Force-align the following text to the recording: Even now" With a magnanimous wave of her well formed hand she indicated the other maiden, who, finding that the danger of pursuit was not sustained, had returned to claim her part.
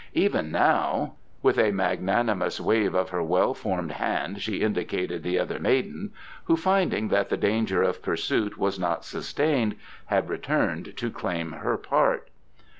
Even 0.15 0.51
now" 0.51 1.13
With 1.43 1.59
a 1.59 1.69
magnanimous 1.71 2.59
wave 2.59 2.95
of 2.95 3.09
her 3.09 3.21
well 3.21 3.53
formed 3.53 3.91
hand 3.91 4.41
she 4.41 4.61
indicated 4.63 5.21
the 5.21 5.37
other 5.37 5.59
maiden, 5.59 6.11
who, 6.45 6.57
finding 6.57 7.09
that 7.09 7.29
the 7.29 7.37
danger 7.37 7.83
of 7.83 8.01
pursuit 8.01 8.57
was 8.57 8.79
not 8.79 9.05
sustained, 9.05 9.75
had 10.07 10.27
returned 10.27 10.97
to 10.97 11.11
claim 11.11 11.51
her 11.51 11.77
part. 11.77 12.31